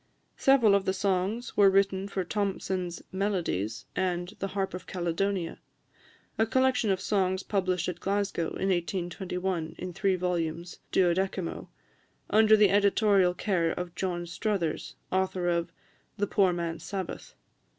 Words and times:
Several 0.37 0.73
of 0.73 0.85
the 0.85 0.95
songs 0.95 1.55
were 1.55 1.69
written 1.69 2.07
for 2.07 2.23
Thomson's 2.23 3.03
"Melodies," 3.11 3.85
and 3.95 4.29
"The 4.39 4.47
Harp 4.47 4.73
of 4.73 4.87
Caledonia," 4.87 5.59
a 6.39 6.47
collection 6.47 6.89
of 6.89 6.99
songs 6.99 7.43
published 7.43 7.87
at 7.87 7.99
Glasgow 7.99 8.47
in 8.47 8.69
1821, 8.69 9.75
in 9.77 9.93
three 9.93 10.15
vols. 10.15 10.79
12mo, 10.91 11.67
under 12.31 12.57
the 12.57 12.71
editorial 12.71 13.35
care 13.35 13.69
of 13.69 13.93
John 13.93 14.25
Struthers, 14.25 14.95
author 15.11 15.47
of 15.47 15.71
"The 16.17 16.25
Poor 16.25 16.51
Man's 16.51 16.83
Sabbath." 16.83 17.35